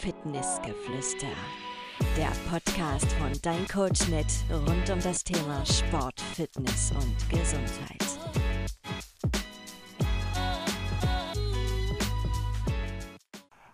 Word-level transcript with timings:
Fitnessgeflüster. 0.00 1.26
Der 2.16 2.30
Podcast 2.50 3.12
von 3.12 3.32
Dein 3.42 3.68
Coach 3.68 4.08
Net 4.08 4.24
rund 4.50 4.88
um 4.88 4.98
das 4.98 5.22
Thema 5.22 5.62
Sport, 5.66 6.18
Fitness 6.18 6.90
und 6.92 7.28
Gesundheit. 7.28 8.18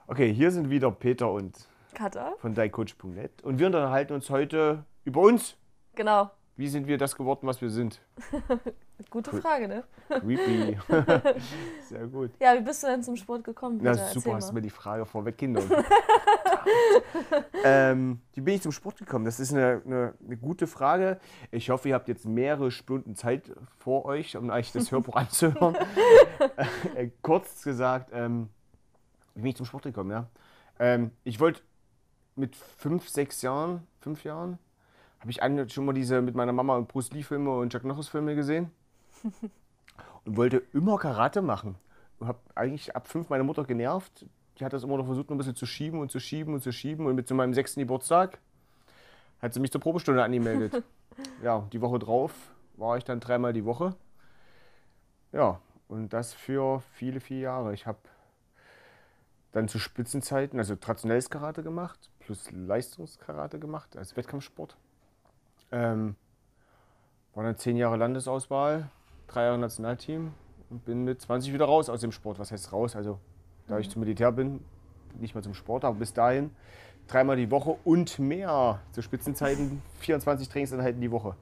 Okay, 0.09 0.35
hier 0.35 0.51
sind 0.51 0.69
wieder 0.69 0.91
Peter 0.91 1.31
und 1.31 1.69
Katha? 1.95 2.35
von 2.39 2.55
deincoach.net 2.55 3.45
und 3.45 3.61
wir 3.61 3.67
unterhalten 3.67 4.15
uns 4.15 4.29
heute 4.29 4.85
über 5.05 5.21
uns. 5.21 5.57
Genau. 5.95 6.33
Wie 6.59 6.69
sind 6.69 6.87
wir 6.87 6.97
das 6.97 7.15
geworden, 7.15 7.47
was 7.47 7.61
wir 7.61 7.69
sind? 7.69 8.01
Gute 9.11 9.31
Cool. 9.31 9.41
Frage, 9.43 9.69
ne? 9.69 9.85
Creepy. 10.09 10.79
Sehr 11.83 12.07
gut. 12.07 12.31
Ja, 12.41 12.55
wie 12.55 12.63
bist 12.63 12.83
du 12.83 12.87
denn 12.87 13.03
zum 13.03 13.15
Sport 13.17 13.45
gekommen? 13.45 13.79
Na, 13.83 13.93
Peter? 13.93 14.07
Super, 14.07 14.35
hast 14.37 14.49
du 14.49 14.55
mir 14.55 14.63
die 14.63 14.71
Frage 14.71 15.05
vorweggenommen. 15.05 15.71
ähm, 17.65 18.21
wie 18.33 18.41
bin 18.41 18.55
ich 18.55 18.63
zum 18.63 18.73
Sport 18.73 18.97
gekommen? 18.97 19.27
Das 19.27 19.39
ist 19.39 19.53
eine, 19.53 19.83
eine, 19.85 20.15
eine 20.25 20.37
gute 20.39 20.67
Frage. 20.67 21.21
Ich 21.51 21.69
hoffe, 21.69 21.91
ihr 21.91 21.95
habt 21.95 22.09
jetzt 22.09 22.25
mehrere 22.25 22.71
Stunden 22.71 23.15
Zeit 23.17 23.53
vor 23.77 24.07
euch, 24.07 24.35
um 24.39 24.49
euch 24.49 24.73
das 24.73 24.91
Hörbuch 24.91 25.17
anzuhören. 25.17 25.77
äh, 26.95 27.11
kurz 27.21 27.63
gesagt, 27.65 28.11
ähm, 28.15 28.49
wie 29.35 29.43
bin 29.43 29.51
ich 29.51 29.57
zum 29.57 29.67
Sport 29.67 29.85
gekommen? 29.85 30.11
Ja? 30.11 30.31
Ähm, 30.79 31.11
ich 31.23 31.39
wollte 31.39 31.61
mit 32.35 32.57
fünf, 32.57 33.11
sechs 33.11 33.43
Jahren, 33.43 33.87
fünf 34.01 34.25
Jahren, 34.25 34.59
habe 35.21 35.31
ich 35.31 35.43
eine, 35.43 35.69
schon 35.69 35.85
mal 35.85 35.93
diese 35.93 36.21
mit 36.23 36.35
meiner 36.35 36.53
Mama 36.53 36.77
und 36.77 36.89
Bruce 36.89 37.13
Lee 37.13 37.23
Filme 37.23 37.51
und 37.51 37.71
Chuck 37.73 37.85
Norris 37.85 38.09
Filme 38.09 38.35
gesehen 38.35 38.71
und 40.25 40.37
wollte 40.37 40.63
immer 40.73 40.99
Karate 40.99 41.43
machen. 41.43 41.77
Und 42.19 42.29
habe 42.29 42.39
eigentlich 42.55 42.97
ab 42.97 43.09
fünf 43.09 43.29
meine 43.29 43.45
Mutter 43.45 43.65
genervt. 43.65 44.27
Die 44.59 44.65
hat 44.65 44.73
das 44.73 44.85
immer 44.85 44.97
noch 44.97 45.07
versucht, 45.07 45.29
noch 45.29 45.35
ein 45.35 45.39
bisschen 45.39 45.55
zu 45.55 45.67
schieben 45.67 46.01
und 46.01 46.11
zu 46.11 46.19
schieben 46.19 46.55
und 46.55 46.63
zu 46.63 46.73
schieben. 46.73 47.07
Und 47.07 47.15
mit 47.15 47.29
zu 47.29 47.35
meinem 47.35 47.53
sechsten 47.53 47.81
Geburtstag 47.81 48.39
hat 49.41 49.53
sie 49.53 49.61
mich 49.61 49.71
zur 49.71 49.81
Probestunde 49.81 50.23
angemeldet. 50.23 50.83
ja, 51.43 51.67
die 51.73 51.81
Woche 51.81 51.99
drauf 51.99 52.33
war 52.77 52.97
ich 52.97 53.05
dann 53.05 53.21
dreimal 53.21 53.53
die 53.53 53.65
Woche. 53.65 53.95
Ja, 55.33 55.61
und 55.89 56.13
das 56.13 56.33
für 56.33 56.83
viele, 56.93 57.21
viele 57.21 57.41
Jahre. 57.41 57.75
Ich 57.75 57.87
habe 57.87 57.99
dann 59.53 59.69
zu 59.69 59.79
Spitzenzeiten, 59.79 60.59
also 60.59 60.77
traditionelles 60.77 61.31
Karate 61.31 61.63
gemacht, 61.63 62.11
plus 62.21 62.51
Leistungskarate 62.51 63.59
gemacht, 63.59 63.97
als 63.97 64.17
Wettkampfsport. 64.17 64.77
Ähm, 65.73 66.17
war 67.35 67.45
dann 67.45 67.57
zehn 67.57 67.77
Jahre 67.77 67.97
Landesauswahl, 67.97 68.89
drei 69.27 69.45
Jahre 69.45 69.59
Nationalteam 69.59 70.33
und 70.71 70.85
bin 70.85 71.05
mit 71.05 71.21
20 71.21 71.53
wieder 71.53 71.67
raus 71.67 71.89
aus 71.89 72.01
dem 72.01 72.13
Sport. 72.13 72.39
Was 72.39 72.51
heißt 72.53 72.73
raus? 72.73 72.97
Also, 72.97 73.19
da 73.67 73.79
ich 73.79 73.91
zum 73.91 74.01
Militär 74.01 74.33
bin, 74.33 74.65
nicht 75.19 75.35
mehr 75.35 75.43
zum 75.43 75.55
Sport, 75.55 75.85
aber 75.85 75.99
bis 75.99 76.13
dahin 76.13 76.51
dreimal 77.09 77.37
die 77.37 77.51
Woche 77.51 77.77
und 77.85 78.19
mehr. 78.19 78.81
Zu 78.93 79.03
Spitzenzeiten 79.03 79.83
24 80.01 80.49
Trainingseinheiten 80.49 81.01
die 81.01 81.11
Woche. 81.11 81.35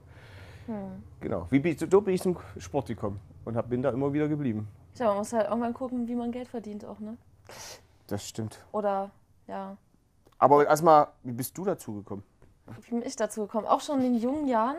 Genau. 1.19 1.45
Wie 1.51 1.59
bin 1.59 1.73
ich, 1.73 1.79
so 1.79 2.01
bin 2.01 2.15
ich 2.15 2.21
zum 2.23 2.37
Sport 2.57 2.87
gekommen 2.87 3.19
und 3.45 3.55
hab, 3.55 3.69
bin 3.69 3.83
da 3.83 3.91
immer 3.91 4.11
wieder 4.13 4.27
geblieben. 4.27 4.67
Ja, 4.95 5.09
man 5.09 5.17
muss 5.17 5.31
halt 5.31 5.47
irgendwann 5.47 5.73
gucken, 5.73 6.07
wie 6.07 6.15
man 6.15 6.31
Geld 6.31 6.47
verdient 6.47 6.85
auch, 6.85 6.99
ne? 6.99 7.17
Das 8.07 8.27
stimmt. 8.27 8.65
Oder, 8.71 9.11
ja, 9.47 9.77
Aber 10.39 10.65
erstmal, 10.65 11.09
wie 11.23 11.33
bist 11.33 11.55
du 11.57 11.65
dazu 11.65 11.93
gekommen? 11.95 12.23
Wie 12.67 12.91
bin 12.91 13.01
ich 13.03 13.15
dazu 13.15 13.41
gekommen? 13.41 13.67
Auch 13.67 13.81
schon 13.81 14.01
in 14.01 14.15
jungen 14.15 14.47
Jahren. 14.47 14.77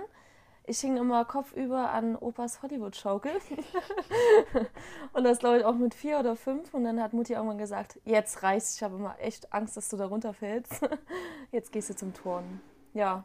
Ich 0.69 0.81
hing 0.81 0.97
immer 0.97 1.25
kopfüber 1.25 1.91
an 1.91 2.17
Opas 2.17 2.61
Hollywood-Schaukel. 2.61 3.31
und 5.13 5.23
das 5.23 5.39
glaube 5.39 5.59
ich 5.59 5.65
auch 5.65 5.77
mit 5.77 5.95
vier 5.95 6.19
oder 6.19 6.35
fünf. 6.35 6.75
Und 6.75 6.83
dann 6.83 7.01
hat 7.01 7.13
Mutti 7.13 7.35
irgendwann 7.35 7.59
gesagt, 7.59 8.01
jetzt 8.05 8.43
reicht's. 8.43 8.75
Ich 8.75 8.83
habe 8.83 8.97
immer 8.97 9.17
echt 9.21 9.53
Angst, 9.53 9.77
dass 9.77 9.89
du 9.89 9.97
da 9.97 10.07
runterfällst. 10.07 10.81
jetzt 11.53 11.71
gehst 11.71 11.91
du 11.91 11.95
zum 11.95 12.15
Turnen. 12.15 12.61
Ja. 12.95 13.25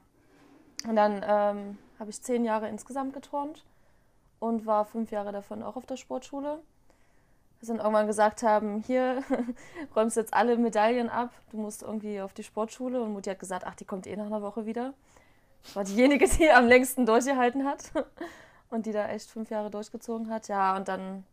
Und 0.87 0.95
dann 0.95 1.23
ähm, 1.27 1.77
habe 1.99 2.11
ich 2.11 2.21
zehn 2.21 2.45
Jahre 2.45 2.69
insgesamt 2.69 3.13
geturnt 3.13 3.65
und 4.39 4.67
war 4.67 4.85
fünf 4.85 5.11
Jahre 5.11 5.31
davon 5.31 5.63
auch 5.63 5.75
auf 5.75 5.87
der 5.87 5.97
Sportschule. 5.97 6.61
Bis 7.61 7.69
dann 7.69 7.77
irgendwann 7.77 8.07
gesagt 8.07 8.43
haben, 8.43 8.81
hier 8.81 9.23
räumst 9.95 10.17
jetzt 10.17 10.33
alle 10.33 10.57
Medaillen 10.57 11.09
ab, 11.09 11.29
du 11.51 11.57
musst 11.57 11.83
irgendwie 11.83 12.19
auf 12.19 12.33
die 12.33 12.43
Sportschule. 12.43 13.01
Und 13.01 13.13
Mutti 13.13 13.29
hat 13.29 13.39
gesagt, 13.39 13.65
ach, 13.65 13.75
die 13.75 13.85
kommt 13.85 14.07
eh 14.07 14.15
nach 14.17 14.25
einer 14.25 14.41
Woche 14.41 14.65
wieder. 14.65 14.93
Das 15.63 15.75
war 15.75 15.83
diejenige, 15.83 16.27
die 16.27 16.51
am 16.51 16.67
längsten 16.67 17.05
durchgehalten 17.05 17.65
hat 17.65 17.91
und 18.69 18.85
die 18.85 18.91
da 18.91 19.07
echt 19.07 19.29
fünf 19.29 19.49
Jahre 19.49 19.69
durchgezogen 19.69 20.29
hat. 20.29 20.47
Ja, 20.49 20.75
und 20.75 20.87
dann 20.87 21.23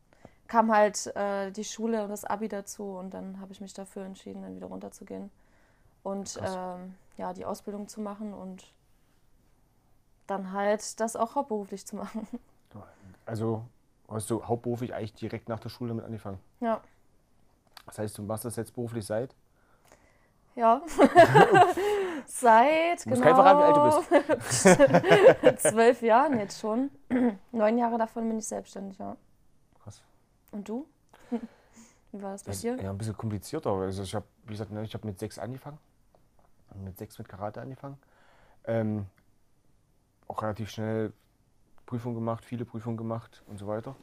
kam 0.48 0.70
halt 0.70 1.06
äh, 1.16 1.50
die 1.50 1.64
Schule 1.64 2.04
und 2.04 2.10
das 2.10 2.24
Abi 2.24 2.48
dazu 2.48 2.84
und 2.84 3.12
dann 3.14 3.40
habe 3.40 3.52
ich 3.52 3.60
mich 3.60 3.74
dafür 3.74 4.04
entschieden, 4.04 4.42
dann 4.42 4.54
wieder 4.54 4.66
runterzugehen 4.66 5.30
und 6.02 6.38
ähm, 6.42 6.94
ja, 7.16 7.32
die 7.32 7.44
Ausbildung 7.44 7.88
zu 7.88 8.00
machen 8.00 8.32
und 8.32 8.72
dann 10.26 10.52
halt 10.52 11.00
das 11.00 11.16
auch 11.16 11.34
hauptberuflich 11.34 11.86
zu 11.86 11.96
machen. 11.96 12.26
Also 13.26 13.62
hast 14.08 14.30
du 14.30 14.42
hauptberuflich 14.44 14.94
eigentlich 14.94 15.14
direkt 15.14 15.48
nach 15.48 15.60
der 15.60 15.68
Schule 15.68 15.90
damit 15.90 16.04
angefangen. 16.04 16.38
Ja, 16.60 16.80
Das 17.86 17.98
heißt, 17.98 18.18
du 18.18 18.22
machst 18.22 18.44
das 18.44 18.56
jetzt 18.56 18.74
beruflich 18.74 19.04
seit? 19.06 19.34
ja. 20.54 20.82
Seit 22.26 23.04
Du 23.06 23.10
musst 23.10 23.22
genau 23.22 23.34
verraten, 23.36 23.60
wie 23.60 23.64
alt 23.64 23.76
du 23.76 24.34
bist. 25.54 25.62
zwölf 25.62 26.02
Jahren 26.02 26.38
jetzt 26.38 26.60
schon. 26.60 26.90
Neun 27.52 27.78
Jahre 27.78 27.96
davon 27.96 28.28
bin 28.28 28.38
ich 28.38 28.46
selbstständig, 28.46 28.98
ja. 28.98 29.16
Krass. 29.82 30.02
Und 30.50 30.68
du? 30.68 30.86
Wie 32.12 32.22
war 32.22 32.32
das 32.32 32.42
bei 32.42 32.50
Das 32.52 32.60
dir? 32.60 32.76
ja 32.82 32.90
ein 32.90 32.98
bisschen 32.98 33.16
komplizierter. 33.16 33.70
Also 33.70 34.02
ich 34.02 34.14
habe, 34.14 34.26
wie 34.44 34.52
gesagt, 34.52 34.70
ne, 34.70 34.82
ich 34.82 34.92
habe 34.94 35.06
mit 35.06 35.18
sechs 35.18 35.38
angefangen. 35.38 35.78
Mit 36.74 36.98
sechs 36.98 37.18
mit 37.18 37.28
Karate 37.28 37.60
angefangen. 37.62 37.98
Ähm, 38.64 39.06
auch 40.26 40.42
relativ 40.42 40.70
schnell 40.70 41.12
Prüfungen 41.88 42.14
gemacht, 42.14 42.44
viele 42.44 42.64
Prüfungen 42.64 42.98
gemacht 42.98 43.42
und 43.48 43.58
so 43.58 43.66
weiter. 43.66 43.96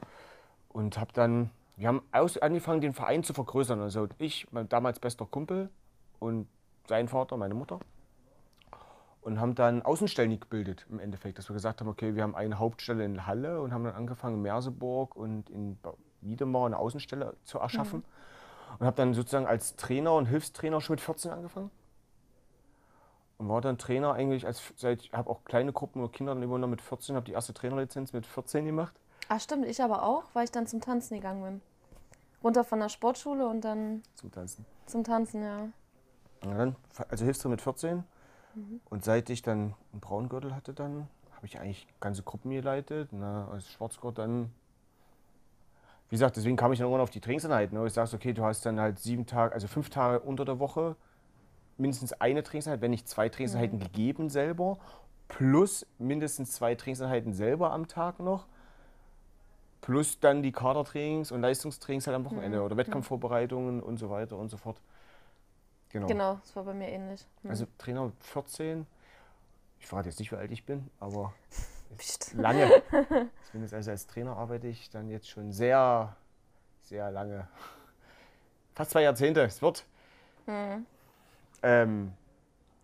Und 0.69 0.99
habe 0.99 1.13
dann, 1.13 1.51
wir 1.77 1.87
haben 1.87 2.01
aus, 2.11 2.37
angefangen, 2.37 2.81
den 2.81 2.93
Verein 2.93 3.23
zu 3.23 3.33
vergrößern. 3.33 3.79
Also 3.79 4.07
ich, 4.17 4.51
mein 4.51 4.67
damals 4.67 4.99
bester 4.99 5.25
Kumpel 5.25 5.69
und 6.19 6.47
sein 6.87 7.07
Vater, 7.07 7.37
meine 7.37 7.53
Mutter. 7.53 7.79
Und 9.21 9.39
haben 9.39 9.55
dann 9.55 9.83
Außenstellen 9.83 10.39
gebildet 10.39 10.85
im 10.89 10.99
Endeffekt, 10.99 11.37
dass 11.37 11.47
wir 11.49 11.53
gesagt 11.53 11.79
haben, 11.79 11.87
okay, 11.87 12.15
wir 12.15 12.23
haben 12.23 12.35
eine 12.35 12.59
Hauptstelle 12.59 13.05
in 13.05 13.25
Halle 13.25 13.61
und 13.61 13.71
haben 13.71 13.83
dann 13.83 13.95
angefangen 13.95 14.35
in 14.35 14.41
Merseburg 14.41 15.15
und 15.15 15.49
in 15.49 15.77
Wiedemar 16.21 16.65
eine 16.65 16.77
Außenstelle 16.77 17.35
zu 17.43 17.59
erschaffen. 17.59 18.03
Und 18.79 18.85
habe 18.85 18.97
dann 18.97 19.13
sozusagen 19.13 19.45
als 19.45 19.75
Trainer 19.75 20.13
und 20.13 20.25
Hilfstrainer 20.25 20.81
schon 20.81 20.95
mit 20.95 21.01
14 21.01 21.31
angefangen. 21.31 21.71
Und 23.37 23.49
war 23.49 23.61
dann 23.61 23.77
Trainer 23.77 24.13
eigentlich, 24.13 24.45
als 24.45 24.61
seit 24.77 25.03
ich 25.03 25.13
habe 25.13 25.29
auch 25.29 25.43
kleine 25.43 25.73
Gruppen 25.73 26.01
und 26.01 26.13
Kinder 26.13 26.33
dann 26.33 26.43
übernommen 26.43 26.71
mit 26.71 26.81
14, 26.81 27.15
habe 27.15 27.25
die 27.25 27.33
erste 27.33 27.53
Trainerlizenz 27.53 28.13
mit 28.13 28.25
14 28.25 28.65
gemacht. 28.65 28.95
Ach 29.27 29.39
stimmt, 29.41 29.65
ich 29.65 29.81
aber 29.81 30.03
auch, 30.03 30.23
weil 30.33 30.45
ich 30.45 30.51
dann 30.51 30.67
zum 30.67 30.81
Tanzen 30.81 31.15
gegangen 31.15 31.43
bin. 31.43 31.61
Runter 32.43 32.63
von 32.63 32.79
der 32.79 32.89
Sportschule 32.89 33.47
und 33.47 33.61
dann 33.61 34.03
zum 34.13 34.31
Tanzen. 34.31 34.65
zum 34.85 35.03
Tanzen, 35.03 35.43
ja. 35.43 35.69
Und 36.43 36.57
dann, 36.57 36.75
also 37.09 37.25
Hilfstrainer 37.25 37.53
mit 37.53 37.61
14. 37.61 38.03
Und 38.89 39.03
seit 39.03 39.29
ich 39.29 39.41
dann 39.41 39.73
einen 39.91 39.99
Braungürtel 39.99 40.55
hatte, 40.55 40.73
dann 40.73 41.07
habe 41.35 41.45
ich 41.45 41.59
eigentlich 41.59 41.87
ganze 41.99 42.23
Gruppen 42.23 42.51
geleitet. 42.51 43.11
Ne, 43.11 43.47
als 43.51 43.67
Schwarzgurt 43.67 44.17
dann, 44.17 44.51
wie 46.09 46.15
gesagt, 46.15 46.37
deswegen 46.37 46.55
kam 46.55 46.71
ich 46.71 46.79
dann 46.79 46.85
irgendwann 46.85 47.03
auf 47.03 47.09
die 47.09 47.19
Trainingseinheiten. 47.19 47.77
Ne? 47.77 47.85
Ich 47.85 47.93
sage, 47.93 48.15
okay, 48.15 48.33
du 48.33 48.43
hast 48.43 48.65
dann 48.65 48.79
halt 48.79 48.99
sieben 48.99 49.25
Tage, 49.25 49.53
also 49.53 49.67
fünf 49.67 49.89
Tage 49.89 50.21
unter 50.21 50.45
der 50.45 50.59
Woche 50.59 50.95
mindestens 51.77 52.13
eine 52.13 52.43
Trainingseinheit, 52.43 52.81
wenn 52.81 52.91
nicht 52.91 53.07
zwei 53.07 53.29
Trainingseinheiten 53.29 53.79
gegeben 53.79 54.29
selber, 54.29 54.77
plus 55.27 55.85
mindestens 55.97 56.51
zwei 56.51 56.75
Trainingseinheiten 56.75 57.33
selber 57.33 57.71
am 57.71 57.87
Tag 57.87 58.19
noch, 58.19 58.45
plus 59.81 60.19
dann 60.19 60.41
die 60.41 60.51
Kadertrainings 60.51 61.31
und 61.31 61.41
Leistungstrainings 61.41 62.07
halt 62.07 62.15
am 62.15 62.25
Wochenende 62.25 62.61
oder 62.61 62.77
Wettkampfvorbereitungen 62.77 63.81
und 63.81 63.97
so 63.97 64.09
weiter 64.09 64.37
und 64.37 64.49
so 64.49 64.57
fort. 64.57 64.81
Genau. 65.89 66.07
Genau, 66.07 66.33
das 66.35 66.55
war 66.55 66.63
bei 66.63 66.73
mir 66.73 66.89
ähnlich. 66.89 67.25
Hm. 67.41 67.51
Also 67.51 67.67
Trainer 67.77 68.05
mit 68.05 68.23
14. 68.23 68.85
Ich 69.79 69.87
verrate 69.87 70.09
jetzt 70.09 70.19
nicht, 70.19 70.31
wie 70.31 70.35
alt 70.35 70.51
ich 70.51 70.65
bin, 70.65 70.89
aber 70.99 71.33
lange. 72.33 72.69
Zumindest 73.51 73.73
also 73.73 73.91
als 73.91 74.07
Trainer 74.07 74.35
arbeite 74.35 74.67
ich 74.67 74.89
dann 74.89 75.09
jetzt 75.09 75.29
schon 75.29 75.51
sehr, 75.51 76.15
sehr 76.81 77.11
lange. 77.11 77.47
Fast 78.73 78.91
zwei 78.91 79.03
Jahrzehnte. 79.03 79.41
Es 79.43 79.61
wird. 79.61 79.85
Hm. 80.45 80.85
Ähm, 81.65 82.13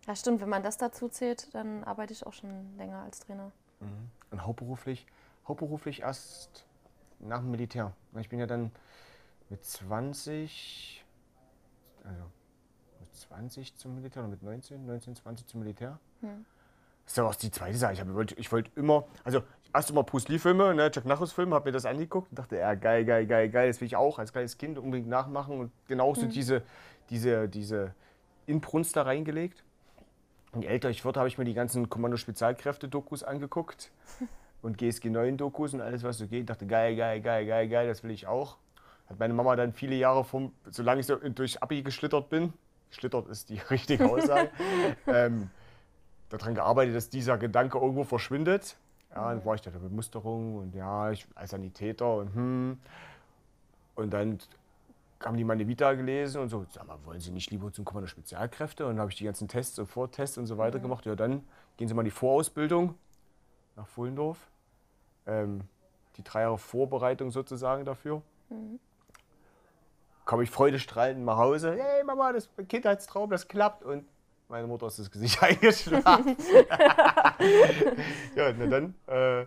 Ja, 0.08 0.16
stimmt, 0.16 0.40
wenn 0.40 0.48
man 0.48 0.64
das 0.64 0.76
dazu 0.76 1.08
zählt, 1.08 1.54
dann 1.54 1.84
arbeite 1.84 2.12
ich 2.12 2.26
auch 2.26 2.32
schon 2.32 2.76
länger 2.76 3.02
als 3.02 3.20
Trainer. 3.20 3.52
und 4.30 4.44
hauptberuflich, 4.44 5.06
hauptberuflich 5.46 6.02
erst 6.02 6.64
nach 7.20 7.38
dem 7.38 7.50
Militär. 7.52 7.92
Ich 8.18 8.28
bin 8.28 8.40
ja 8.40 8.46
dann 8.46 8.72
mit 9.50 9.64
20, 9.64 11.04
also 12.04 12.22
mit 13.00 13.14
20 13.14 13.76
zum 13.76 13.94
Militär 13.94 14.22
oder 14.22 14.30
mit 14.30 14.42
19, 14.42 14.84
19, 14.84 15.16
20 15.16 15.46
zum 15.46 15.60
Militär. 15.60 15.98
Hm. 16.20 16.44
Das 17.04 17.12
ist 17.12 17.16
ja 17.16 17.24
auch 17.24 17.34
die 17.34 17.50
zweite 17.50 17.76
Sache. 17.76 17.92
Ich, 17.92 18.14
wollte 18.14 18.34
ich 18.36 18.50
wollt 18.50 18.70
immer, 18.76 19.04
also 19.22 19.42
erst 19.74 19.90
immer 19.90 20.02
Bruce 20.02 20.28
Lee-Filme, 20.28 20.74
ne, 20.74 20.90
Jack 20.92 21.04
Nachos-Filme, 21.04 21.54
habe 21.54 21.66
mir 21.66 21.72
das 21.72 21.84
angeguckt 21.84 22.30
und 22.30 22.38
dachte, 22.38 22.56
ja, 22.56 22.74
geil, 22.74 23.04
geil, 23.04 23.26
geil, 23.26 23.48
geil, 23.48 23.68
das 23.68 23.80
will 23.80 23.86
ich 23.86 23.96
auch 23.96 24.18
als 24.18 24.32
kleines 24.32 24.58
Kind 24.58 24.78
unbedingt 24.78 25.08
nachmachen 25.08 25.60
und 25.60 25.72
genauso 25.86 26.26
diese, 26.26 26.62
diese, 27.10 27.48
diese, 27.48 27.94
Inbrunst 28.46 28.96
da 28.96 29.02
reingelegt. 29.02 29.62
Und 30.52 30.62
je 30.62 30.68
älter 30.68 30.90
ich 30.90 31.04
wurde, 31.04 31.20
habe 31.20 31.28
ich 31.28 31.38
mir 31.38 31.44
die 31.44 31.54
ganzen 31.54 31.88
Kommando-Spezialkräfte-Dokus 31.88 33.22
angeguckt 33.22 33.90
und 34.62 34.76
GSG 34.78 35.08
9-Dokus 35.08 35.74
und 35.74 35.80
alles, 35.80 36.02
was 36.02 36.18
so 36.18 36.26
geht. 36.26 36.40
Ich 36.40 36.46
dachte, 36.46 36.66
geil, 36.66 36.94
geil, 36.96 37.20
geil, 37.20 37.46
geil, 37.46 37.68
geil, 37.68 37.88
das 37.88 38.02
will 38.02 38.10
ich 38.10 38.26
auch. 38.26 38.56
Hat 39.08 39.18
meine 39.18 39.34
Mama 39.34 39.56
dann 39.56 39.72
viele 39.72 39.96
Jahre, 39.96 40.24
vom, 40.24 40.52
solange 40.70 41.00
ich 41.00 41.06
so 41.06 41.16
durch 41.16 41.62
Abi 41.62 41.82
geschlittert 41.82 42.28
bin, 42.28 42.52
geschlittert 42.90 43.28
ist 43.28 43.48
die 43.48 43.58
richtige 43.70 44.10
Aussage, 44.10 44.50
ähm, 45.06 45.50
daran 46.28 46.54
gearbeitet, 46.54 46.96
dass 46.96 47.08
dieser 47.08 47.38
Gedanke 47.38 47.78
irgendwo 47.78 48.04
verschwindet. 48.04 48.76
Ja, 49.10 49.28
dann 49.28 49.44
war 49.44 49.54
ich 49.54 49.60
da 49.60 49.70
der 49.70 49.78
Bemusterung 49.78 50.56
und 50.56 50.74
ja, 50.74 51.10
ich 51.10 51.26
als 51.34 51.50
Sanitäter 51.50 52.16
und 52.16 52.34
hm. 52.34 52.78
Und 53.94 54.10
dann 54.10 54.38
haben 55.24 55.36
die 55.36 55.44
meine 55.44 55.66
Vita 55.68 55.92
gelesen 55.94 56.40
und 56.40 56.48
so, 56.48 56.64
sag 56.70 56.86
mal, 56.86 56.98
wollen 57.04 57.20
Sie 57.20 57.30
nicht 57.30 57.50
lieber 57.50 57.72
zum 57.72 57.84
Kommando 57.84 58.06
Spezialkräfte? 58.08 58.84
Und 58.84 58.92
dann 58.94 59.00
habe 59.00 59.10
ich 59.10 59.16
die 59.16 59.24
ganzen 59.24 59.48
Tests 59.48 59.78
und 59.78 59.86
Vortests 59.86 60.38
und 60.38 60.46
so 60.46 60.58
weiter 60.58 60.78
Mhm. 60.78 60.82
gemacht. 60.82 61.06
Ja, 61.06 61.14
dann 61.14 61.44
gehen 61.76 61.88
Sie 61.88 61.94
mal 61.94 62.02
in 62.02 62.06
die 62.06 62.10
Vorausbildung 62.10 62.94
nach 63.76 63.86
Fullendorf. 63.86 64.38
Ähm, 65.26 65.62
die 66.16 66.24
drei 66.24 66.42
Jahre 66.42 66.58
Vorbereitung 66.58 67.30
sozusagen 67.30 67.84
dafür. 67.84 68.22
Mhm. 68.50 68.78
Komme 70.24 70.42
ich 70.44 70.50
freudestrahlend 70.50 71.24
nach 71.24 71.36
Hause. 71.38 71.76
Hey 71.78 72.04
Mama, 72.04 72.32
das 72.32 72.48
Kindheitstraum, 72.68 73.30
das 73.30 73.48
klappt. 73.48 73.82
Und 73.82 74.04
meine 74.48 74.66
Mutter 74.66 74.86
ist 74.86 74.98
das 74.98 75.10
Gesicht 75.10 75.42
eingeschlafen. 75.42 76.36
ja, 78.36 78.52
na 78.58 78.66
dann, 78.66 78.94
äh, 79.06 79.46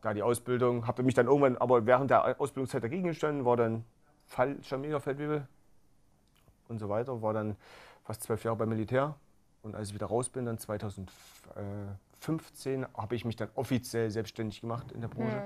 da 0.00 0.14
die 0.14 0.22
Ausbildung, 0.22 0.86
habe 0.86 1.02
mich 1.02 1.14
dann 1.14 1.26
irgendwann, 1.26 1.56
aber 1.56 1.84
während 1.86 2.10
der 2.10 2.40
Ausbildungszeit 2.40 2.82
dagegen 2.82 3.04
gestanden, 3.04 3.44
war 3.44 3.56
dann 3.56 3.84
Fallschirmjäger, 4.28 5.00
Feldwebel 5.00 5.48
und 6.68 6.78
so 6.78 6.88
weiter, 6.88 7.20
war 7.22 7.32
dann 7.32 7.56
fast 8.04 8.22
zwölf 8.22 8.44
Jahre 8.44 8.56
beim 8.56 8.68
Militär. 8.68 9.16
Und 9.62 9.74
als 9.74 9.88
ich 9.88 9.94
wieder 9.94 10.06
raus 10.06 10.28
bin, 10.28 10.44
dann 10.46 10.58
2015, 10.58 12.86
habe 12.96 13.16
ich 13.16 13.24
mich 13.24 13.34
dann 13.36 13.48
offiziell 13.54 14.10
selbstständig 14.10 14.60
gemacht 14.60 14.92
in 14.92 15.00
der 15.00 15.08
Branche. 15.08 15.42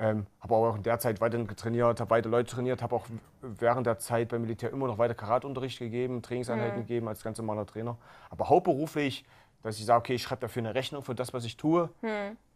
Ähm, 0.00 0.26
habe 0.40 0.54
aber 0.54 0.70
auch 0.70 0.76
in 0.76 0.84
der 0.84 1.00
Zeit 1.00 1.20
weiterhin 1.20 1.48
trainiert, 1.48 1.98
habe 2.00 2.10
weiter 2.10 2.30
Leute 2.30 2.54
trainiert, 2.54 2.82
habe 2.82 2.94
auch 2.94 3.06
während 3.42 3.84
der 3.86 3.98
Zeit 3.98 4.28
beim 4.28 4.42
Militär 4.42 4.70
immer 4.70 4.86
noch 4.86 4.96
weiter 4.98 5.14
Karateunterricht 5.14 5.80
gegeben, 5.80 6.22
Trainingseinheiten 6.22 6.76
gegeben 6.86 7.08
als 7.08 7.22
ganz 7.24 7.36
normaler 7.38 7.66
Trainer. 7.66 7.96
Aber 8.30 8.48
hauptberuflich, 8.48 9.24
dass 9.62 9.78
ich 9.78 9.86
sage, 9.86 9.98
okay, 9.98 10.14
ich 10.14 10.22
schreibe 10.22 10.42
dafür 10.42 10.62
eine 10.62 10.74
Rechnung 10.74 11.02
für 11.02 11.16
das, 11.16 11.32
was 11.34 11.44
ich 11.44 11.56
tue, 11.56 11.90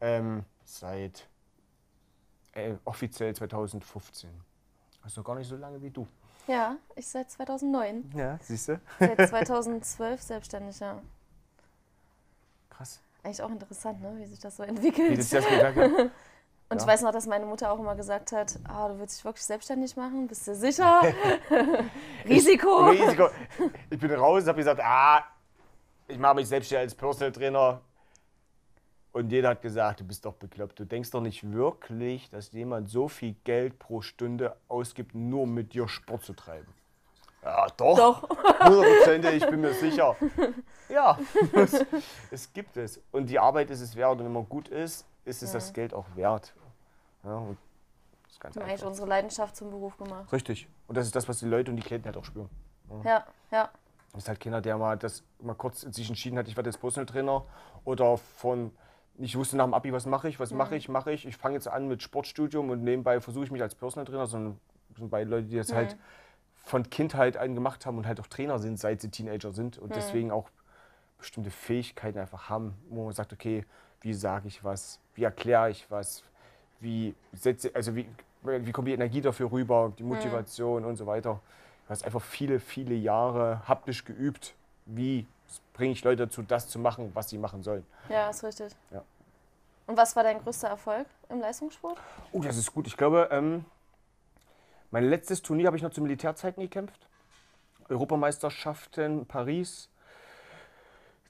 ähm, 0.01 0.45
seit 0.65 1.27
äh, 2.53 2.75
offiziell 2.85 3.35
2015. 3.35 4.31
Also 5.03 5.21
noch 5.21 5.27
gar 5.27 5.35
nicht 5.37 5.49
so 5.49 5.57
lange 5.57 5.81
wie 5.83 5.91
du. 5.91 6.07
Ja, 6.47 6.77
ich 6.97 7.07
seit 7.07 7.31
2009. 7.31 8.13
Ja, 8.15 8.39
siehst 8.43 8.69
du? 8.69 8.81
Seit 8.99 9.29
2012 9.29 10.23
selbstständig, 10.23 10.81
ja. 10.81 11.01
Krass. 12.71 13.01
Eigentlich 13.23 13.43
auch 13.43 13.51
interessant, 13.51 14.01
ne? 14.01 14.15
wie 14.19 14.27
sich 14.27 14.41
das 14.41 14.57
so 14.57 14.65
Wie 14.65 14.69
entwickelt. 14.69 15.19
das 15.19 15.31
jetzt 15.31 15.49
gesagt 15.49 15.77
hat. 15.77 15.91
Und 16.69 16.79
ich 16.79 16.87
ja. 16.87 16.89
weiß 16.89 17.03
noch, 17.03 17.13
dass 17.13 17.27
meine 17.27 17.45
Mutter 17.45 17.71
auch 17.71 17.79
immer 17.79 17.95
gesagt 17.95 18.33
hat, 18.33 18.59
ah, 18.65 18.89
du 18.89 18.99
willst 18.99 19.19
dich 19.19 19.25
wirklich 19.27 19.45
selbstständig 19.45 19.95
machen, 19.95 20.27
bist 20.27 20.49
du 20.49 20.55
sicher? 20.55 21.03
Risiko. 22.25 22.87
Risiko. 22.89 23.29
Ich 23.91 23.99
bin 23.99 24.11
raus 24.13 24.45
und 24.45 24.49
habe 24.49 24.59
gesagt, 24.59 24.81
ah, 24.83 25.23
ich 26.09 26.19
mache 26.19 26.37
mich 26.37 26.49
selbstständig 26.49 26.87
als 26.87 26.95
Personal 26.95 27.31
Trainer. 27.31 27.83
Und 29.13 29.31
jeder 29.31 29.51
hat 29.51 29.63
gesagt, 29.63 30.01
du 30.01 30.05
bist 30.05 30.25
doch 30.25 30.35
bekloppt. 30.35 30.79
Du 30.81 30.85
denkst 30.85 31.11
doch 31.11 31.21
nicht 31.21 31.53
wirklich, 31.53 32.31
dass 32.31 32.53
jemand 32.53 32.89
so 32.89 33.09
viel 33.09 33.35
Geld 33.45 33.79
pro 33.79 34.01
Stunde 34.01 34.57
ausgibt, 34.69 35.15
nur 35.15 35.43
um 35.43 35.53
mit 35.53 35.75
dir 35.75 35.87
Sport 35.87 36.25
zu 36.25 36.33
treiben. 36.33 36.73
Ja, 37.43 37.67
doch. 37.77 37.97
Doch. 37.97 38.29
Hundertprozentig, 38.61 39.43
ich 39.43 39.47
bin 39.47 39.61
mir 39.61 39.75
sicher. 39.75 40.17
Ja, 40.89 41.19
es, 41.55 41.87
es 42.31 42.53
gibt 42.53 42.77
es. 42.77 43.01
Und 43.13 43.31
die 43.31 43.39
Arbeit 43.39 43.71
ist 43.71 43.81
es 43.81 43.97
wert. 43.97 44.19
Und 44.19 44.27
wenn 44.27 44.33
man 44.33 44.47
gut 44.47 44.69
ist, 44.69 45.07
ist 45.25 45.43
es 45.43 45.53
das 45.53 45.73
Geld 45.73 45.95
auch 45.95 46.05
wert. 46.17 46.53
Ja, 47.25 47.37
und 47.37 47.57
das 48.25 48.33
ist 48.33 48.41
ganz 48.41 48.55
Wir 48.55 48.63
haben 48.63 48.69
eigentlich 48.69 48.85
unsere 48.85 49.09
Leidenschaft 49.09 49.57
zum 49.57 49.71
Beruf 49.71 49.97
gemacht. 49.97 50.31
Richtig. 50.31 50.69
Und 50.89 50.99
das 50.99 51.07
ist 51.07 51.17
das, 51.17 51.27
was 51.29 51.39
die 51.39 51.47
Leute 51.47 51.71
und 51.71 51.79
die 51.79 51.83
Klienten 51.83 52.07
halt 52.07 52.19
auch 52.19 52.27
spüren. 52.27 52.51
Ja, 53.05 53.25
ja. 53.51 53.71
Das 54.13 54.25
ist 54.25 54.29
halt 54.29 54.41
keiner, 54.41 54.61
der 54.61 54.77
mal 54.77 54.99
das 54.99 55.25
mal 55.41 55.55
kurz 55.55 55.81
sich 55.81 56.11
entschieden 56.11 56.37
hat, 56.37 56.47
ich 56.47 56.57
werde 56.57 56.69
jetzt 56.69 56.79
Personal 56.79 57.07
Trainer 57.07 57.47
oder 57.85 58.19
von 58.19 58.71
ich 59.19 59.37
wusste 59.37 59.57
nach 59.57 59.65
dem 59.65 59.75
Abi, 59.75 59.93
was 59.93 60.07
mache 60.07 60.29
ich, 60.29 60.41
was 60.41 60.53
mache 60.53 60.77
ich, 60.77 60.89
mache 60.89 61.13
ich. 61.13 61.27
Ich 61.27 61.37
fange 61.37 61.55
jetzt 61.55 61.69
an 61.69 61.89
mit 61.89 62.03
Sportstudium 62.03 62.71
und 62.71 62.83
nebenbei 62.83 63.21
versuche 63.21 63.45
ich 63.45 63.51
mich 63.51 63.63
als 63.63 63.75
Personal 63.75 64.07
Trainer, 64.07 64.27
sondern 64.27 64.59
das 64.89 64.99
sind 64.99 65.11
beide 65.11 65.31
Leute, 65.31 65.49
die 65.49 65.57
das 65.57 65.73
halt 65.73 65.97
von 66.65 66.89
Kindheit 66.89 67.37
an 67.37 67.55
gemacht 67.55 67.87
haben 67.87 67.99
und 67.99 68.07
halt 68.07 68.21
auch 68.21 68.27
Trainer 68.27 68.59
sind, 68.59 68.79
seit 68.79 69.01
sie 69.01 69.11
Teenager 69.11 69.53
sind 69.53 69.79
und 69.79 69.95
deswegen 69.95 70.31
auch 70.31 70.49
bestimmte 71.19 71.51
Fähigkeiten 71.51 72.19
einfach 72.19 72.49
haben, 72.49 72.75
wo 72.89 73.05
man 73.05 73.13
sagt, 73.13 73.33
okay, 73.33 73.65
wie 74.01 74.15
sage 74.15 74.49
ich 74.49 74.65
was, 74.65 74.99
wie 75.15 75.25
erkläre 75.25 75.71
ich 75.71 75.91
was, 75.91 76.25
wie 76.81 77.15
setze, 77.33 77.71
also 77.75 77.95
wie, 77.95 78.07
wie 78.43 78.73
kommt 78.73 78.89
die 78.89 78.93
Energie 78.93 79.21
dafür 79.21 79.53
rüber, 79.53 79.93
die 79.99 80.03
Motivation 80.03 80.85
und 80.85 80.97
so 80.97 81.07
weiter. 81.07 81.41
Du 81.87 81.91
hast 81.91 82.05
einfach 82.05 82.23
viele, 82.23 82.59
viele 82.59 82.95
Jahre 82.95 83.67
haptisch 83.69 84.05
geübt, 84.05 84.55
wie 84.87 85.27
bringe 85.73 85.93
ich 85.93 86.05
Leute 86.05 86.27
dazu, 86.27 86.43
das 86.43 86.69
zu 86.69 86.79
machen, 86.79 87.11
was 87.15 87.31
sie 87.31 87.39
machen 87.39 87.63
sollen. 87.63 87.87
Ja, 88.09 88.31
ist 88.31 88.45
richtig. 88.45 88.73
Ja. 88.91 89.03
Und 89.87 89.97
was 89.97 90.15
war 90.17 90.23
dein 90.23 90.43
größter 90.43 90.69
Erfolg 90.69 91.07
im 91.29 91.41
Leistungssport? 91.41 91.99
Oh, 92.33 92.41
das 92.41 92.57
ist 92.57 92.73
gut. 92.73 92.87
Ich 92.87 92.97
glaube, 92.97 93.29
ähm, 93.31 93.65
mein 94.91 95.05
letztes 95.05 95.43
Turnier 95.43 95.67
habe 95.67 95.77
ich 95.77 95.83
noch 95.83 95.91
zu 95.91 96.01
Militärzeiten 96.01 96.63
gekämpft. 96.63 97.07
Europameisterschaften 97.89 99.27
Paris 99.27 99.89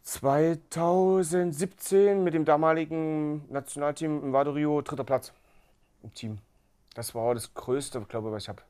2017 0.03 2.25
mit 2.25 2.35
dem 2.35 2.45
damaligen 2.45 3.51
Nationalteam 3.51 4.23
im 4.23 4.33
Vado 4.33 4.51
Rio 4.51 4.83
dritter 4.83 5.05
Platz 5.05 5.33
im 6.03 6.13
Team. 6.15 6.39
Das 6.95 7.15
war 7.15 7.35
das 7.35 7.55
Größte, 7.55 8.01
glaube 8.03 8.29
ich, 8.29 8.35
was 8.35 8.43
ich 8.45 8.49
habe. 8.49 8.63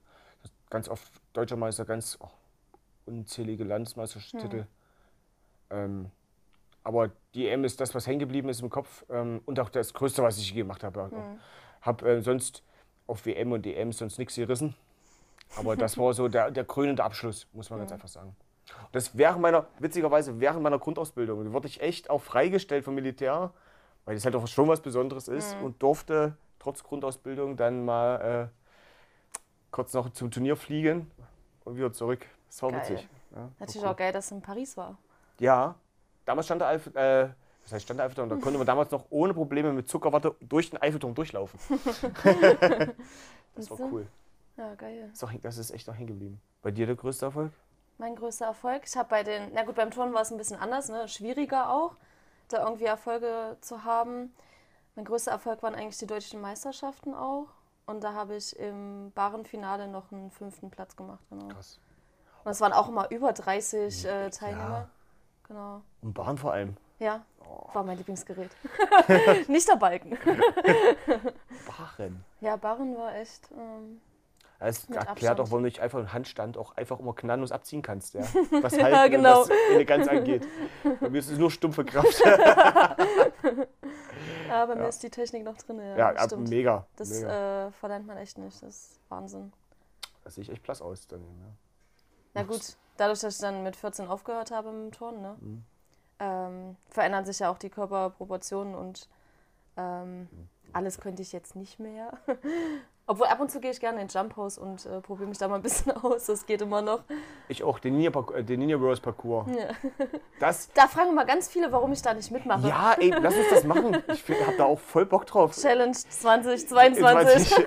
Ganz 0.70 0.88
oft 0.88 1.10
deutscher 1.32 1.56
Meister, 1.56 1.84
ganz 1.84 2.18
oh, 2.20 2.30
unzählige 3.06 3.64
Landesmeistertitel. 3.64 4.66
Ähm, 5.72 6.10
aber 6.84 7.10
die 7.34 7.48
EM 7.48 7.64
ist 7.64 7.80
das, 7.80 7.94
was 7.94 8.06
hängen 8.06 8.18
geblieben 8.18 8.48
ist 8.48 8.60
im 8.60 8.70
Kopf 8.70 9.04
ähm, 9.10 9.40
und 9.46 9.58
auch 9.60 9.68
das 9.68 9.94
Größte, 9.94 10.22
was 10.22 10.38
ich 10.38 10.54
gemacht 10.54 10.82
habe. 10.84 11.10
Habe 11.80 12.10
äh, 12.10 12.20
sonst 12.20 12.62
auf 13.06 13.24
WM 13.26 13.52
und 13.52 13.66
EM 13.66 13.92
sonst 13.92 14.18
nichts 14.18 14.34
gerissen. 14.34 14.74
Aber 15.56 15.76
das 15.76 15.98
war 15.98 16.12
so 16.14 16.28
der, 16.28 16.50
der 16.50 16.64
krönende 16.64 17.04
Abschluss, 17.04 17.46
muss 17.52 17.70
man 17.70 17.78
ganz 17.80 17.92
einfach 17.92 18.08
sagen. 18.08 18.34
Das 18.92 19.16
während 19.16 19.40
meiner, 19.40 19.66
witzigerweise 19.78 20.40
während 20.40 20.62
meiner 20.62 20.78
Grundausbildung, 20.78 21.44
da 21.44 21.52
wurde 21.52 21.68
ich 21.68 21.80
echt 21.80 22.10
auch 22.10 22.22
freigestellt 22.22 22.84
vom 22.84 22.94
Militär, 22.94 23.52
weil 24.04 24.14
das 24.14 24.24
halt 24.24 24.34
auch 24.34 24.46
schon 24.46 24.68
was 24.68 24.80
Besonderes 24.80 25.28
ist 25.28 25.56
und 25.62 25.82
durfte 25.82 26.36
trotz 26.58 26.82
Grundausbildung 26.82 27.56
dann 27.56 27.84
mal 27.84 28.50
äh, 28.50 28.72
kurz 29.70 29.92
noch 29.94 30.10
zum 30.10 30.30
Turnier 30.30 30.56
fliegen 30.56 31.10
und 31.64 31.76
wieder 31.76 31.92
zurück. 31.92 32.26
Das 32.46 32.62
war 32.62 32.70
Geil. 32.70 32.80
witzig. 32.80 33.08
Ja, 33.34 33.48
Natürlich 33.58 33.82
cool. 33.82 33.88
auch 33.88 33.96
geil, 33.96 34.12
dass 34.12 34.26
es 34.26 34.32
in 34.32 34.42
Paris 34.42 34.76
war. 34.76 34.96
Ja, 35.38 35.74
damals 36.24 36.46
stand 36.46 36.60
der 36.60 36.68
Eifel, 36.68 36.96
äh, 36.96 37.28
das 37.62 37.72
heißt 37.72 37.84
stand 37.84 37.98
der 37.98 38.06
Eiffelturm, 38.06 38.28
da 38.28 38.36
konnte 38.36 38.58
man 38.58 38.66
damals 38.66 38.90
noch 38.90 39.06
ohne 39.10 39.34
Probleme 39.34 39.72
mit 39.72 39.88
Zuckerwatte 39.88 40.34
durch 40.40 40.70
den 40.70 40.80
Eiffelturm 40.80 41.14
durchlaufen. 41.14 41.58
das 43.54 43.70
war 43.70 43.80
cool. 43.80 44.06
Ja, 44.56 44.74
geil. 44.74 45.08
Das 45.10 45.14
ist, 45.14 45.24
auch, 45.24 45.32
das 45.42 45.58
ist 45.58 45.70
echt 45.70 45.86
noch 45.88 45.94
hängen 45.94 46.08
geblieben. 46.08 46.40
Bei 46.62 46.70
dir 46.70 46.86
der 46.86 46.96
größte 46.96 47.26
Erfolg? 47.26 47.52
Mein 47.98 48.16
größter 48.16 48.46
Erfolg. 48.46 48.82
Ich 48.84 48.96
habe 48.96 49.08
bei 49.08 49.22
den, 49.22 49.50
na 49.54 49.62
gut, 49.64 49.74
beim 49.74 49.90
Turnen 49.90 50.14
war 50.14 50.22
es 50.22 50.30
ein 50.30 50.38
bisschen 50.38 50.58
anders, 50.58 50.88
ne? 50.88 51.08
schwieriger 51.08 51.70
auch, 51.70 51.96
da 52.48 52.64
irgendwie 52.64 52.84
Erfolge 52.84 53.56
zu 53.60 53.84
haben. 53.84 54.34
Mein 54.94 55.04
größter 55.04 55.30
Erfolg 55.30 55.62
waren 55.62 55.74
eigentlich 55.74 55.98
die 55.98 56.06
deutschen 56.06 56.40
Meisterschaften 56.40 57.14
auch. 57.14 57.48
Und 57.86 58.04
da 58.04 58.12
habe 58.12 58.36
ich 58.36 58.56
im 58.58 59.10
Barenfinale 59.14 59.88
noch 59.88 60.12
einen 60.12 60.30
fünften 60.30 60.70
Platz 60.70 60.96
gemacht. 60.96 61.24
Genau. 61.30 61.44
Und 61.44 61.54
Krass. 61.54 61.80
es 62.44 62.60
waren 62.60 62.72
auch 62.72 62.88
immer 62.88 63.10
über 63.10 63.32
30 63.32 64.04
äh, 64.04 64.30
Teilnehmer. 64.30 64.88
Genau. 65.48 65.82
Und 66.02 66.14
Bahn 66.14 66.38
vor 66.38 66.52
allem. 66.52 66.76
Ja, 66.98 67.24
war 67.72 67.82
mein 67.82 67.96
Lieblingsgerät. 67.98 68.50
Nicht 69.48 69.68
der 69.68 69.76
Balken. 69.76 70.16
Barren. 71.66 72.24
Ja, 72.40 72.56
Barren 72.56 72.96
war 72.96 73.14
echt. 73.16 73.50
Ähm, 73.52 74.00
Das 74.60 74.84
erklärt 74.84 75.08
Abstand. 75.08 75.40
auch, 75.40 75.46
warum 75.50 75.62
du 75.64 75.66
nicht 75.66 75.80
einfach 75.80 75.98
einen 75.98 76.12
Handstand 76.12 76.56
auch 76.56 76.76
einfach 76.76 77.00
immer 77.00 77.12
gnadenlos 77.14 77.50
abziehen 77.50 77.82
kannst. 77.82 78.14
Ja? 78.14 78.20
Was 78.62 78.72
halt 78.80 78.92
Ja, 78.92 79.08
genau. 79.08 79.40
was 79.40 79.50
Eleganz 79.72 80.06
angeht. 80.08 80.46
Bei 81.00 81.10
mir 81.10 81.18
ist 81.18 81.30
es 81.30 81.38
nur 81.38 81.50
stumpfe 81.50 81.84
Kraft. 81.84 82.22
ja, 84.48 84.66
bei 84.66 84.74
mir 84.76 84.88
ist 84.88 85.02
die 85.02 85.10
Technik 85.10 85.44
noch 85.44 85.56
drin. 85.56 85.78
Ja, 85.80 86.12
ja, 86.12 86.24
stimmt. 86.24 86.48
mega. 86.48 86.86
Das 86.96 87.10
mega. 87.10 87.66
äh, 87.66 87.72
verlernt 87.72 88.06
man 88.06 88.16
echt 88.18 88.38
nicht. 88.38 88.62
Das 88.62 88.68
ist 88.68 89.00
Wahnsinn. 89.08 89.52
Das 90.24 90.34
sehe 90.36 90.42
ich 90.42 90.50
echt 90.50 90.62
blass 90.62 90.80
aus. 90.80 91.06
Dann, 91.08 91.20
ja. 91.20 91.46
Na 92.34 92.42
gut, 92.44 92.76
dadurch, 92.96 93.20
dass 93.20 93.34
ich 93.36 93.40
dann 93.40 93.62
mit 93.62 93.76
14 93.76 94.08
aufgehört 94.08 94.50
habe 94.50 94.70
dem 94.70 94.92
Turnen, 94.92 95.22
ne, 95.22 95.36
Mhm. 95.40 95.64
ähm, 96.20 96.76
verändern 96.88 97.24
sich 97.24 97.38
ja 97.40 97.50
auch 97.50 97.58
die 97.58 97.70
Körperproportionen 97.70 98.74
und 98.74 99.08
ähm, 99.76 100.28
alles 100.72 101.00
könnte 101.00 101.22
ich 101.22 101.32
jetzt 101.32 101.56
nicht 101.56 101.78
mehr. 101.80 102.12
Obwohl 103.04 103.26
ab 103.26 103.40
und 103.40 103.50
zu 103.50 103.58
gehe 103.58 103.72
ich 103.72 103.80
gerne 103.80 104.00
in 104.00 104.06
den 104.06 104.14
Jump 104.16 104.36
House 104.36 104.56
und 104.58 104.86
äh, 104.86 105.00
probiere 105.00 105.28
mich 105.28 105.36
da 105.36 105.48
mal 105.48 105.56
ein 105.56 105.62
bisschen 105.62 105.90
aus. 106.04 106.26
Das 106.26 106.46
geht 106.46 106.62
immer 106.62 106.80
noch. 106.82 107.02
Ich 107.48 107.64
auch, 107.64 107.80
den 107.80 107.96
Ninja, 107.96 108.12
äh, 108.34 108.44
den 108.44 108.60
Ninja 108.60 108.76
Rose 108.76 109.02
Parcours. 109.02 109.48
Das, 110.38 110.70
Da 110.74 110.86
fragen 110.86 111.10
immer 111.10 111.24
ganz 111.24 111.48
viele, 111.48 111.72
warum 111.72 111.92
ich 111.92 112.00
da 112.00 112.14
nicht 112.14 112.30
mitmache. 112.30 112.68
ja, 112.68 112.94
ey, 112.98 113.10
lass 113.10 113.34
uns 113.36 113.48
das 113.50 113.64
machen. 113.64 114.00
Ich 114.06 114.22
habe 114.46 114.56
da 114.56 114.64
auch 114.66 114.78
voll 114.78 115.04
Bock 115.04 115.26
drauf. 115.26 115.52
Challenge 115.56 115.92
2022. 115.96 117.48
20 117.48 117.66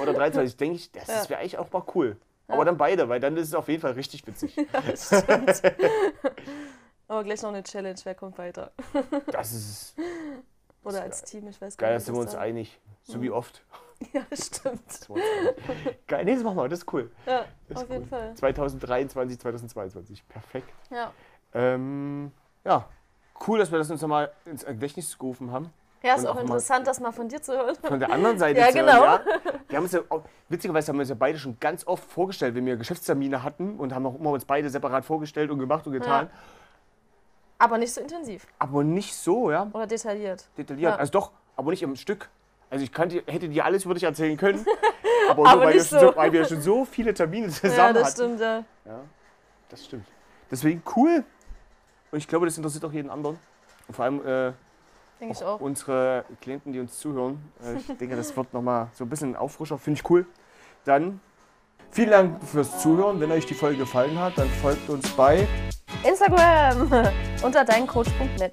oder 0.00 0.12
23, 0.14 0.56
denke 0.56 0.76
ich, 0.76 0.90
das, 0.92 1.06
das 1.06 1.28
wäre 1.30 1.40
eigentlich 1.40 1.58
auch 1.58 1.70
mal 1.70 1.84
cool. 1.94 2.16
Aber 2.50 2.64
dann 2.64 2.76
beide, 2.76 3.08
weil 3.08 3.20
dann 3.20 3.36
ist 3.36 3.48
es 3.48 3.54
auf 3.54 3.68
jeden 3.68 3.80
Fall 3.80 3.92
richtig 3.92 4.26
witzig. 4.26 4.52
Stimmt. 4.96 5.62
Aber 7.08 7.24
gleich 7.24 7.42
noch 7.42 7.48
eine 7.50 7.62
Challenge, 7.62 7.98
wer 8.04 8.14
kommt 8.14 8.38
weiter? 8.38 8.72
Das 9.32 9.52
ist 9.52 9.96
Oder 10.84 11.02
als 11.02 11.22
Team, 11.24 11.48
ich 11.48 11.60
weiß 11.60 11.76
geil, 11.76 11.88
gar 11.88 11.90
da 11.90 11.94
nicht. 11.96 12.04
sind 12.06 12.14
wir 12.14 12.20
uns 12.20 12.32
da- 12.32 12.38
einig. 12.40 12.80
So 13.02 13.20
wie 13.22 13.30
oft. 13.30 13.62
Ja, 14.12 14.22
stimmt. 14.32 15.08
Geil, 16.06 16.24
nee, 16.24 16.34
das 16.34 16.42
machen 16.44 16.56
wir, 16.56 16.68
das 16.68 16.78
ist 16.80 16.92
cool. 16.92 17.10
Ja, 17.26 17.44
Das 17.68 17.78
ist 17.78 17.84
auf 17.84 17.90
jeden 17.90 18.02
cool. 18.04 18.08
Fall. 18.08 18.34
2023, 18.34 19.38
2022, 19.40 20.28
perfekt. 20.28 20.68
Ja. 20.90 21.12
Ähm, 21.52 22.30
ja, 22.64 22.88
cool, 23.46 23.58
dass 23.58 23.70
wir 23.70 23.78
das 23.78 23.90
uns 23.90 24.00
nochmal 24.00 24.32
ins 24.46 24.64
Gedächtnis 24.64 25.18
gerufen 25.18 25.50
haben. 25.52 25.70
Ja, 26.02 26.14
ist 26.14 26.24
auch 26.26 26.36
auch 26.36 26.40
interessant, 26.40 26.86
das 26.86 26.98
mal 26.98 27.12
von 27.12 27.28
dir 27.28 27.42
zu 27.42 27.52
hören. 27.52 27.76
Von 27.82 28.00
der 28.00 28.10
anderen 28.10 28.38
Seite 28.38 28.58
Ja, 28.58 28.68
zu 28.70 28.78
hören, 28.78 28.86
genau. 28.86 29.04
ja. 29.04 29.20
Wir 29.68 29.76
haben 29.76 29.84
uns 29.84 29.92
ja, 29.92 30.00
auch- 30.08 30.22
witzigerweise 30.48 30.88
haben 30.88 30.96
wir 30.96 31.02
uns 31.02 31.10
ja 31.10 31.16
beide 31.18 31.38
schon 31.38 31.58
ganz 31.60 31.86
oft 31.86 32.04
vorgestellt, 32.10 32.54
wenn 32.54 32.64
wir 32.64 32.76
Geschäftstermine 32.76 33.42
hatten 33.42 33.78
und 33.78 33.94
haben 33.94 34.06
auch 34.06 34.14
immer 34.18 34.30
uns 34.30 34.44
beide 34.46 34.70
separat 34.70 35.04
vorgestellt 35.04 35.50
und 35.50 35.58
gemacht 35.58 35.86
und 35.86 35.92
getan. 35.92 36.30
Aber 37.58 37.76
nicht 37.76 37.92
so 37.92 38.00
intensiv 38.00 38.46
Aber 38.58 38.82
nicht 38.82 39.14
so, 39.14 39.50
ja, 39.50 39.68
oder 39.72 39.86
detailliert. 39.86 40.48
detailliert. 40.56 40.92
Ja. 40.92 40.96
Also 40.96 41.12
doch, 41.12 41.32
aber 41.56 41.70
nicht 41.70 41.82
im 41.82 41.94
Stück. 41.96 42.30
Also 42.70 42.82
ich 42.84 42.92
kannte, 42.92 43.22
hätte 43.26 43.48
dir 43.48 43.64
alles 43.66 43.84
über 43.84 43.92
dich 43.94 44.04
erzählen 44.04 44.36
können, 44.38 44.64
aber, 45.28 45.44
Aber 45.46 45.56
nur, 45.56 45.64
weil, 45.66 45.74
wir 45.74 45.84
schon 45.84 45.98
so. 46.00 46.06
so, 46.12 46.16
weil 46.16 46.32
wir 46.32 46.44
schon 46.46 46.60
so 46.62 46.84
viele 46.86 47.12
Termine 47.12 47.48
Ja, 47.48 47.52
zusammen 47.52 47.94
das 47.94 48.04
hatten. 48.04 48.12
stimmt, 48.14 48.40
ja. 48.40 48.64
Ja, 48.86 49.00
das 49.68 49.84
stimmt. 49.84 50.06
Deswegen 50.50 50.82
cool. 50.96 51.24
Und 52.10 52.18
ich 52.18 52.26
glaube, 52.26 52.46
das 52.46 52.56
interessiert 52.56 52.84
auch 52.84 52.92
jeden 52.92 53.10
anderen. 53.10 53.38
Und 53.88 53.94
vor 53.94 54.04
allem 54.06 54.24
äh, 54.26 54.52
Denke 55.20 55.34
ich 55.34 55.44
auch 55.44 55.60
unsere 55.60 56.24
Klienten, 56.40 56.72
die 56.72 56.80
uns 56.80 56.98
zuhören. 56.98 57.38
Äh, 57.62 57.76
ich 57.76 57.86
denke, 57.98 58.16
das 58.16 58.34
wird 58.36 58.52
nochmal 58.54 58.88
so 58.94 59.04
ein 59.04 59.10
bisschen 59.10 59.36
Auffrischer. 59.36 59.78
Finde 59.78 60.00
ich 60.00 60.10
cool. 60.10 60.26
Dann 60.84 61.20
vielen 61.90 62.10
Dank 62.10 62.42
fürs 62.42 62.80
Zuhören. 62.80 63.20
Wenn 63.20 63.30
euch 63.30 63.46
die 63.46 63.54
Folge 63.54 63.78
gefallen 63.78 64.18
hat, 64.18 64.38
dann 64.38 64.48
folgt 64.48 64.88
uns 64.88 65.08
bei 65.10 65.46
Instagram 66.04 66.90
unter 67.42 67.64
deincoach.net. 67.64 68.52